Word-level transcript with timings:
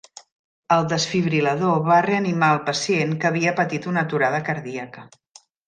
El 0.75 0.87
desfibril·lador 0.93 1.83
va 1.89 1.99
reanimar 2.07 2.49
el 2.55 2.63
pacient 2.71 3.13
que 3.21 3.29
havia 3.33 3.55
patit 3.63 3.89
una 3.95 4.07
aturada 4.07 4.41
cardíaca. 4.51 5.09